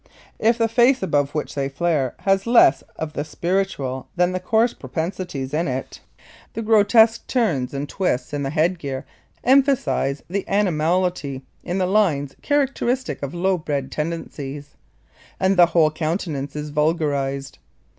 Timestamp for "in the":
8.33-8.49, 11.63-11.85